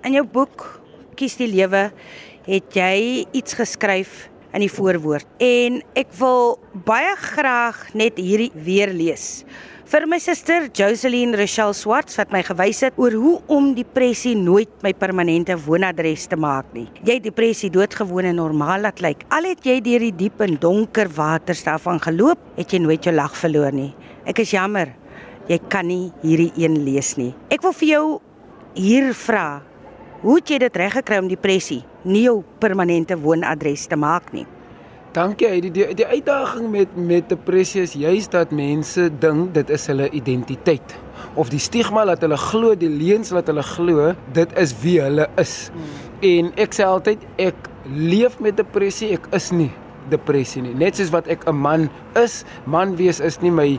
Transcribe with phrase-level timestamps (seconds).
[0.00, 0.62] In jou boek
[1.18, 1.90] Kies die lewe
[2.46, 8.94] het jy iets geskryf in die voorwoord en ek wil baie graag net hierdie weer
[8.96, 9.44] lees.
[9.90, 14.72] Vir my suster Jocelyn Rochelle Swarts wat my gewys het oor hoe om depressie nooit
[14.86, 16.86] my permanente woonadres te maak nie.
[17.04, 19.26] Jy depressie doodgewoon en normaal laat lyk.
[19.34, 23.12] Al het jy deur die diep en donker waters daarvan geloop, het jy nooit jou
[23.12, 23.90] lag verloor nie.
[24.24, 24.94] Ek is jammer.
[25.50, 27.34] Jy kan nie hierdie een lees nie.
[27.52, 28.06] Ek wil vir jou
[28.78, 29.69] hier vra.
[30.20, 34.44] Hoe het jy dit reggekry om depressie nie jou permanente woonadres te maak nie?
[35.16, 35.48] Dankie.
[35.64, 40.10] Die die, die uitdaging met met depressie is juist dat mense dink dit is hulle
[40.12, 40.94] identiteit
[41.40, 45.24] of die stigma dat hulle glo die leuns wat hulle glo dit is wie hulle
[45.40, 45.54] is.
[45.72, 45.88] Hmm.
[46.30, 49.72] En ek sê altyd ek leef met depressie, ek is nie
[50.08, 50.74] depressie nie.
[50.74, 53.78] Net soos wat ek 'n man is, man wees is nie my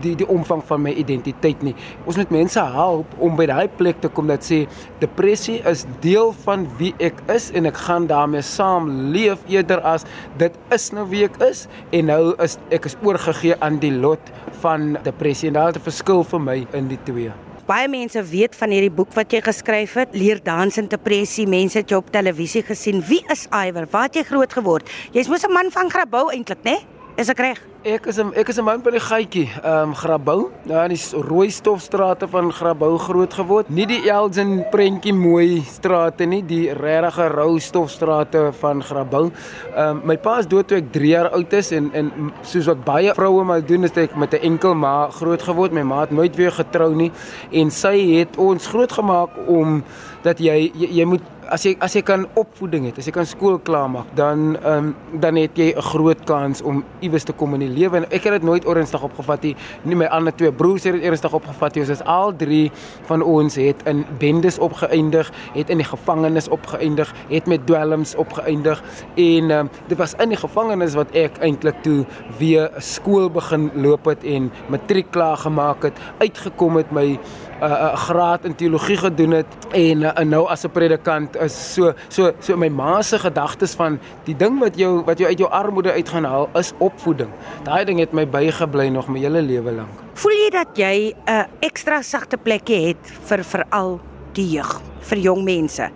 [0.00, 1.74] die die omvang van my identiteit nie.
[2.06, 4.66] Ons moet mense help om by daai plek te kom dat sê
[5.00, 10.04] depressie is deel van wie ek is en ek gaan daarmee saam leef eerder as
[10.38, 14.32] dit is nou wie ek is en nou is ek is oorgegee aan die lot
[14.62, 17.32] van depressie en daar is 'n verskil vir my in die twee.
[17.62, 21.44] Baie mense weet van hierdie boek wat jy geskryf het, Leer dans in depressie.
[21.46, 22.98] Mense het jou op televisie gesien.
[23.06, 23.86] Wie is Iwer?
[23.92, 24.90] Waar het jy groot geword?
[25.14, 26.74] Jy's mos 'n man van Grabouw eintlik, né?
[26.74, 26.91] Nee?
[27.20, 27.58] Is ek reg?
[27.84, 31.20] Ek is ek is 'n man by die gaatjie, ehm um, Grabouw, daar in die
[31.28, 33.68] rooi stofstrate van Grabouw groot geword.
[33.68, 39.30] Nie die Elgin prentjie mooi strate nie, die regte rou stofstrate van Grabouw.
[39.76, 42.66] Ehm um, my pa is dood toe ek 3 jaar oud is en en soos
[42.66, 45.72] wat baie vroue maar doen is ek met 'n enkel ma groot geword.
[45.72, 47.12] My ma het nooit weer getrou nie
[47.50, 49.84] en sy het ons grootgemaak om
[50.22, 51.22] dat jy jy, jy moet
[51.52, 55.20] as jy as jy kan opvoeding het, as jy kan skool klaarmaak, dan ehm um,
[55.20, 57.96] dan het jy 'n groot kans om iewes te kom in die lewe.
[57.96, 59.56] En ek het dit nooit ernstig opgevat nie.
[59.84, 61.82] Nie my ander twee broers het dit ernstig opgevat nie.
[61.82, 62.70] Ons is al drie
[63.04, 68.82] van ons het in bendes opgeëindig, het in die gevangenis opgeëindig, het met dwelms opgeëindig
[69.16, 72.06] en ehm um, dit was in die gevangenis wat ek eintlik toe
[72.38, 77.18] weer skool begin loop het en matriek klaar gemaak het, uitgekom het my
[77.62, 81.54] 'n uh, uh, graad in teologie gedoen het en uh, nou as 'n predikant is
[81.74, 85.38] so so so my ma se gedagtes van die ding wat jou wat jou uit
[85.38, 87.30] jou armoede uit gaan haal is opvoeding.
[87.62, 89.94] Daai ding het my bygebly nog my hele lewe lank.
[90.14, 94.00] Voel jy dat jy 'n uh, ekstra sagte plekkie het vir veral
[94.32, 95.90] die jeug, vir jong mense?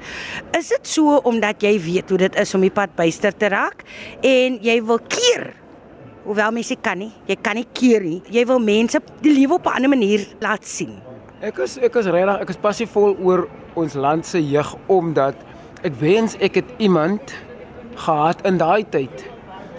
[0.59, 3.83] Is dit so omdat jy weet hoe dit is om die pad byster te raak
[4.23, 5.55] en jy wil keer
[6.27, 8.23] Hoewel mense kan nie, jy kan nie keer nie.
[8.35, 11.16] Jy wil mense die lewe op 'n ander manier laat sien.
[11.45, 13.43] Ek is ek is regtig ek is passievol oor
[13.77, 15.37] ons land se jeug omdat
[15.85, 17.35] ek wens ek het iemand
[18.07, 19.27] gehad in daai tyd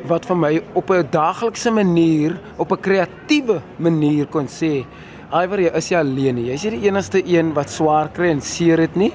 [0.06, 4.86] wat vir my op 'n daaglikse manier, op 'n kreatiewe manier kon sê,
[5.34, 6.46] "Iwer, jy is nie alleen nie.
[6.46, 9.14] Jy's nie die enigste een wat swaar kry en seer het nie,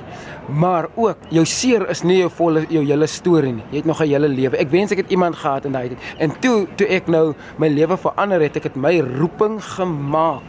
[0.49, 3.65] maar ook jou seer is nie jou volle jou hele storie nie.
[3.71, 4.59] Jy het nog 'n hele lewe.
[4.59, 5.99] Ek wens ek het iemand gehad in daai tyd.
[6.19, 10.43] En toe toe ek nou my lewe verander het, ek het my roeping gemaak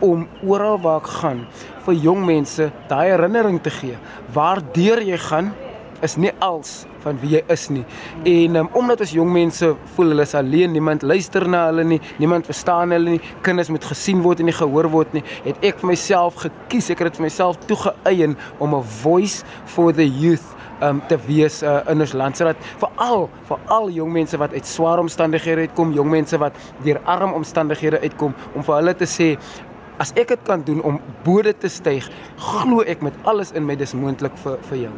[0.00, 1.46] om oral waar ek gaan
[1.86, 3.96] vir jong mense daai herinnering te gee.
[4.34, 5.52] Waardeur jy gaan
[6.02, 7.84] is nie als van wie jy is nie.
[8.28, 12.00] En um, omdat ons jong mense voel hulle is alleen, niemand luister na hulle nie,
[12.18, 15.82] niemand verstaan hulle nie, kinders moet gesien word en nie gehoor word nie, het ek
[15.82, 20.54] vir myself gekies, ek het dit vir myself toegeëien om 'n voice for the youth
[20.80, 24.98] um te wees uh, in ons land sodat veral veral jong mense wat uit swaar
[25.02, 26.54] omstandighede uitkom, jong mense wat
[26.84, 29.28] deur arm omstandighede uitkom om vir hulle te sê
[29.98, 32.06] as ek dit kan doen om bode te styg,
[32.38, 34.94] glo ek met alles in my dis moontlik vir vir jou.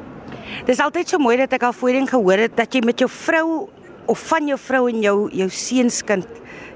[0.66, 3.68] Dis altyd so mooi dat ek al voorheen gehoor het dat jy met jou vrou
[4.10, 6.28] of van jou vrou en jou jou seunskind,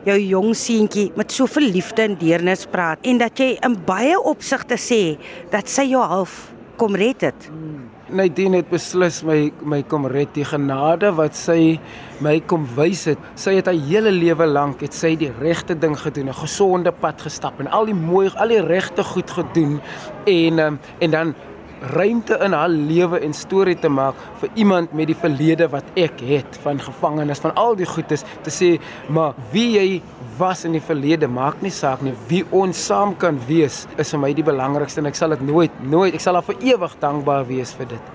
[0.04, 4.78] jou jong seentjie met soveel liefde en deernis praat en dat jy in baie opsigte
[4.80, 5.16] sê
[5.52, 7.48] dat sy jou half kom red het.
[7.48, 7.93] Hmm.
[8.14, 11.80] Nadine het beslis my my kom red die genade wat sy
[12.22, 13.24] my kom wys het.
[13.34, 17.22] Sy het haar hele lewe lank het sy die regte ding gedoen, 'n gesonde pad
[17.26, 19.80] gestap en al die mooi al die regte goed gedoen
[20.26, 21.34] en um, en dan
[21.80, 26.20] ruimte in haar lewe en storie te maak vir iemand met die verlede wat ek
[26.20, 28.70] het van gevangenes van al die goedes te sê
[29.08, 30.02] maar wie jy
[30.38, 34.20] was in die verlede maak nie saak nie wie ons saam kan wees is vir
[34.26, 37.48] my die belangrikste en ek sal dit nooit nooit ek sal haar vir ewig dankbaar
[37.48, 38.12] wees vir dit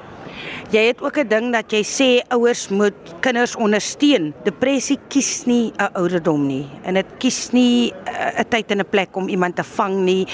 [0.69, 4.33] Jy het ook 'n ding dat jy sê ouers moet kinders ondersteun.
[4.43, 8.89] Depressie kies nie 'n ouderdom nie en dit kies nie eh, 'n tyd en 'n
[8.89, 10.27] plek om iemand te vang nie.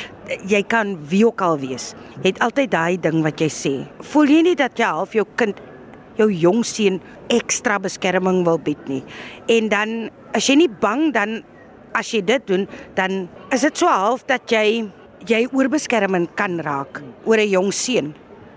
[0.48, 1.94] Jy kan wie ook al wees.
[2.22, 3.88] Jy het altyd daai ding wat jy sê.
[4.00, 5.56] Voel jy nie dat jy half jou kind
[6.18, 9.04] jou jong seun ekstra beskerming wil bied nie.
[9.48, 11.44] En dan as jy nie bang dan
[11.96, 14.92] as jy dit doen, dan is dit so half dat jy
[15.26, 18.14] jy oorbeskerming kan raak oor 'n jong seun.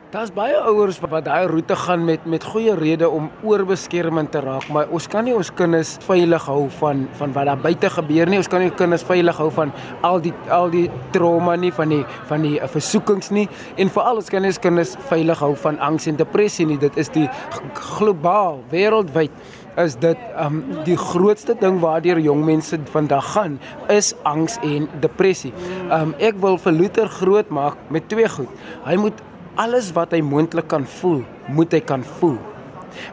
[0.08, 4.64] Daar's baie ouers wat daai roete gaan met met goeie redes om oorbeskerming te raak,
[4.72, 8.38] maar ons kan nie ons kinders veilig hou van van wat daar buite gebeur nie.
[8.40, 12.00] Ons kan nie kinders veilig hou van al die al die trauma nie, van die
[12.30, 13.44] van die uh, versoekings nie
[13.76, 16.78] en veral ons kan nie ons kinders veilig hou van angs en depressie nie.
[16.80, 17.28] Dit is die
[17.74, 19.30] globaal, wêreldwyd
[19.78, 23.58] is dit um die grootste ding waardeur jong mense vandag gaan
[23.92, 25.52] is angs en depressie.
[25.94, 28.50] Um ek wil vir Luther groot maak met twee goed.
[28.86, 29.22] Hy moet
[29.58, 32.38] alles wat hy moontlik kan voel, moet hy kan voel.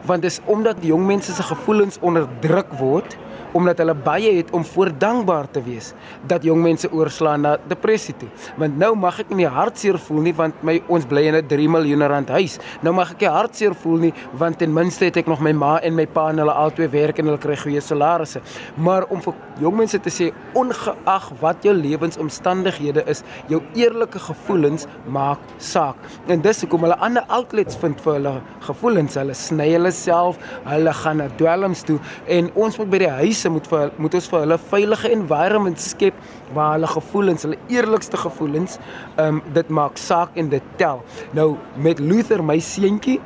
[0.06, 3.16] Want dis omdat jong mense se gevoelens onderdruk word
[3.56, 5.92] omdat hulle baie het om voordankbaar te wees
[6.28, 8.28] dat jong mense oorslaan na depressie toe.
[8.60, 11.68] Want nou mag ek nie hartseer voel nie want my ons bly in 'n 3
[11.68, 12.58] miljoen rand huis.
[12.82, 15.78] Nou mag ek nie hartseer voel nie want ten minste het ek nog my ma
[15.80, 18.40] en my pa en hulle albei werk en hulle kry goeie salarisse.
[18.76, 24.86] Maar om vir jong mense te sê ongeag wat jou lewensomstandighede is, jou eerlike gevoelens
[25.08, 25.96] maak saak.
[26.28, 29.14] En dis hoekom hulle ander outlets vind vir hulle gevoelens.
[29.14, 33.45] Hulle sny hulle self, hulle gaan na dwelms toe en ons moet by die huis
[33.50, 36.18] mense moet vir moet ons vir hulle veilige environment skep
[36.54, 38.78] waar hulle gevoelens, hulle eerlikste gevoelens,
[39.16, 41.02] ehm um, dit maak saak en dit tel.
[41.32, 43.20] Nou met Luther my seentjie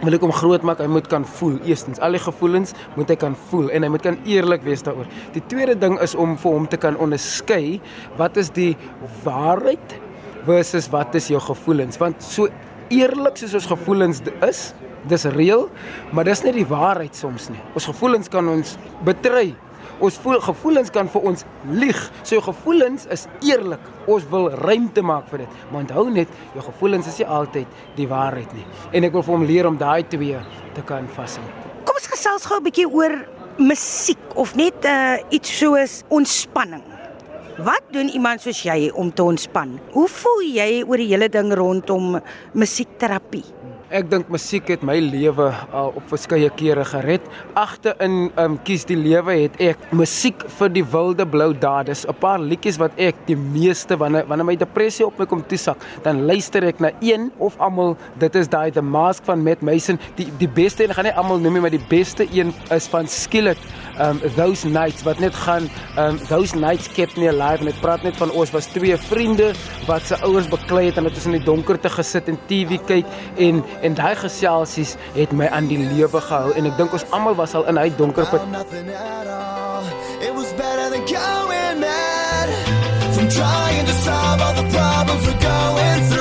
[0.00, 1.58] wil ek hom groot maak, hy moet kan voel.
[1.68, 5.08] Eerstens, al die gevoelens moet hy kan voel en hy moet kan eerlik wees daaroor.
[5.34, 7.80] Die tweede ding is om vir hom te kan onderskei
[8.16, 8.72] wat is die
[9.26, 9.98] waarheid
[10.46, 12.00] versus wat is jou gevoelens?
[12.00, 12.48] Want so
[12.90, 14.60] eerlik soos ons gevoelens is,
[15.08, 15.68] dis reël,
[16.12, 17.60] maar dis nie die waarheid soms nie.
[17.74, 18.76] Ons gevoelens kan ons
[19.06, 19.54] betry.
[20.00, 21.44] Ons voel gevoelens kan vir ons
[21.76, 21.98] lieg.
[22.22, 23.82] So jou gevoelens is eerlik.
[24.08, 25.58] Ons wil ruimte maak vir dit.
[25.70, 28.64] Maar onthou net, jou gevoelens is nie altyd die waarheid nie.
[28.96, 30.40] En ek wil vir hom leer om daai twee
[30.76, 31.44] te kan vashou.
[31.84, 33.18] Kom ons gesels gou 'n bietjie oor
[33.58, 36.99] musiek of net uh, iets soos ontspanning.
[37.60, 39.74] Wat doen iemand soos jy om te ontspan?
[39.92, 42.14] Hoe voel jy oor die hele ding rondom
[42.56, 43.42] musiekterapie?
[43.90, 47.24] Ek dink musiek het my lewe al op verskeie kere gered.
[47.58, 51.84] Agter in um kies die lewe het ek musiek vir die wilde blou dae.
[51.90, 55.42] Dis 'n paar liedjies wat ek die meeste wanneer wanneer my depressie op my kom
[55.42, 57.96] toesak, dan luister ek na een of almal.
[58.18, 59.98] Dit is daai The Mask van Matt Mason.
[60.16, 63.06] Die die beste en gaan nie almal noem nie, maar die beste een is van
[63.06, 63.58] Skillet.
[64.00, 65.68] Um Those Nights wat net gaan
[65.98, 67.58] um Those Nights kept me alive.
[67.58, 69.52] En dit praat net van ons was twee vriende
[69.86, 73.06] wat se ouers beklei het en dit is in die donkerte gesit en TV kyk.
[73.36, 76.52] En en daai geselsies het my aan die lewe gehou.
[76.56, 78.40] En ek dink ons almal was al in hy donker put.
[80.20, 82.48] It was better than going mad.
[83.14, 86.19] From trying to solve all the problems we're going through.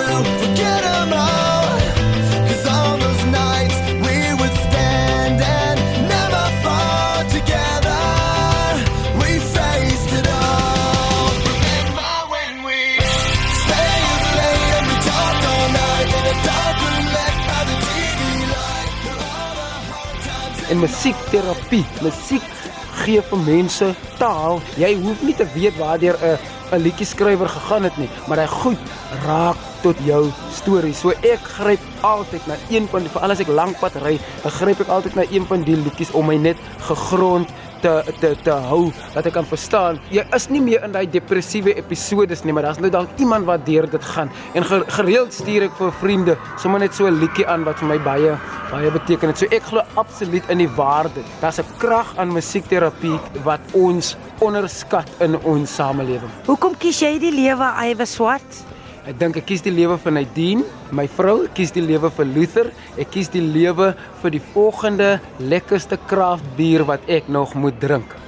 [20.80, 21.84] En musiekterapie.
[22.04, 22.46] Musiek
[23.04, 23.90] gee vir mense
[24.20, 24.62] taal.
[24.80, 26.38] Jy hoef nie te weet waardeur 'n
[26.72, 28.78] 'n liedjie skrywer gegaan het nie, maar hy goed
[29.26, 30.94] raak tot jou storie.
[30.94, 34.52] So ek gryp altyd na een van die veral as ek lank pad ry, dan
[34.52, 37.50] gryp ek altyd na een van die liedjies om my net gegrond
[37.81, 41.76] te te te hou dat ek kan verstaan jy is nie meer in daai depressiewe
[41.76, 44.31] episodes nie maar daar's nou dalk iemand wat deur dit gaan.
[44.54, 48.00] En gereeld stuur ek vir vriende sommer net so 'n liedjie aan wat vir my
[48.00, 48.38] baie
[48.72, 49.38] baie beteken het.
[49.38, 51.21] So ek glo absoluut in die waarde.
[51.42, 56.31] Daar's 'n krag aan musiekterapie wat ons onderskat in ons samelewing.
[56.45, 58.66] Hoekom kies jy die lewe Iwe Swart
[59.07, 62.27] Ek dink ek kies die lewe vir Nadine, my vrou, ek kies die lewe vir
[62.27, 68.19] Luther, ek kies die lewe vir die volgende lekkerste kraftbier wat ek nog moet drink.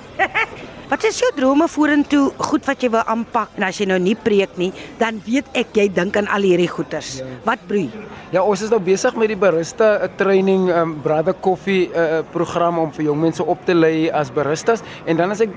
[0.92, 2.34] Wat is jou drome vorentoe?
[2.50, 5.78] Goed wat jy wil aanpak en as jy nou nie preek nie, dan weet ek
[5.80, 7.14] jy dink aan al hierdie goeters.
[7.22, 7.28] Ja.
[7.46, 7.86] Wat broei?
[8.34, 12.82] Ja, ons is nou besig met die barista uh, training um brother coffee uh, program
[12.84, 15.56] om vir jong mense op te lei as baristas en dan as ek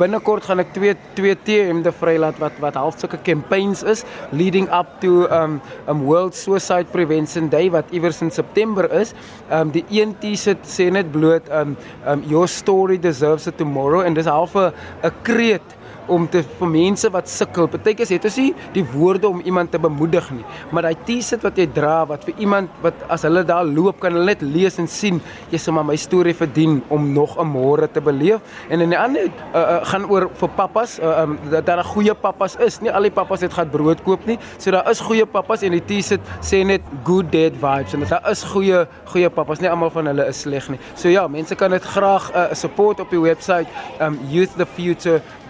[0.00, 4.02] binnekort gaan ek twee twee TM'de vrylaat wat wat half sulke campaigns is
[4.34, 9.14] leading up to um um World Suicide Prevention Day wat iewers in September is.
[9.46, 14.18] Um die een T-shirt sê net bloot um um your story deserves a tomorrow en
[14.18, 14.71] dis half 'n
[15.02, 15.68] 'n kreet
[16.12, 17.68] om te vir mense wat sukkel.
[17.72, 21.58] Partykeer het ons nie die woorde om iemand te bemoedig nie, maar daai T-shirt wat
[21.58, 24.88] jy dra wat vir iemand wat as hulle daar loop kan hulle net lees en
[24.90, 25.20] sien
[25.52, 28.40] jy sê maar my storie verdien om nog 'n môre te beleef.
[28.68, 31.92] En in die ander uh, uh, gaan oor vir pappas uh, um, dat daar 'n
[31.94, 32.80] goeie pappas is.
[32.80, 34.38] Nie al die pappas het gaan brood koop nie.
[34.58, 38.30] So daar is goeie pappas en die T-shirt sê net good dad vibes en daar
[38.30, 39.60] is goeie goeie pappas.
[39.60, 40.78] Nie almal van hulle is sleg nie.
[40.94, 43.66] So ja, mense kan dit graag uh, support op die webwerf
[44.00, 44.18] um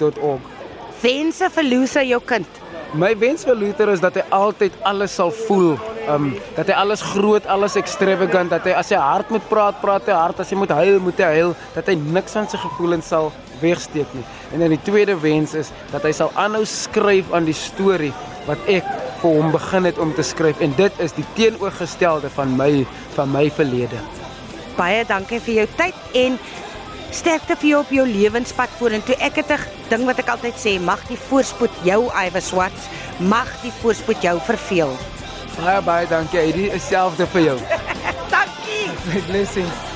[0.02, 0.60] youththefuture.org
[1.02, 2.60] wense vir Lusa jou kind?
[2.94, 5.74] My wens vir Luther is dat hy altyd alles sal voel
[6.10, 10.08] um dat hy alles groot, alles extravagant, dat hy as hy hard moet praat, praat
[10.10, 13.10] hy hard, as hy moet huil, moet hy huil, dat hy niks van sy gevoelens
[13.12, 13.30] sal
[13.62, 14.24] wegsteek nie.
[14.50, 18.10] En dan die tweede wens is dat hy sal aanhou skryf aan die storie
[18.48, 18.88] wat ek
[19.22, 22.72] vir hom begin het om te skryf en dit is die teenoorgestelde van my
[23.14, 24.02] van my verlede.
[24.74, 26.40] Baie dankie vir jou tyd en
[27.12, 29.16] sterkte vir jou op jou lewenspad vorentoe.
[29.20, 32.88] Ek het 'n ding wat ek altyd sê, mag die voorspoed jou Iwe Swarts,
[33.18, 34.96] mag die voorspoed jou verveel.
[35.60, 36.52] Baie baie dankie.
[36.52, 37.58] Dit is selfde vir jou.
[38.36, 39.22] dankie.
[39.28, 39.91] Blessings.